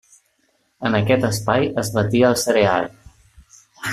[0.89, 2.91] En aquest espai es batia el cereal.